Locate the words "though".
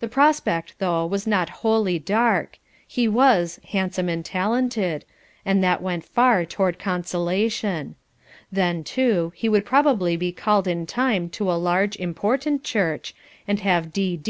0.80-1.06